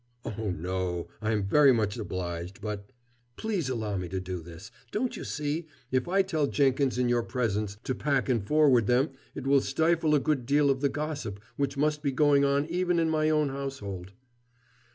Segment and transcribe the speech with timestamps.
[0.25, 1.09] "Oh, no.
[1.21, 2.89] I am very much obliged, but"
[3.37, 4.71] "Please allow me to do this.
[4.91, 5.67] Don't you see?
[5.91, 10.15] if I tell Jenkins, in your presence, to pack and forward them, it will stifle
[10.15, 13.49] a good deal of the gossip which must be going on even in my own
[13.49, 14.13] household."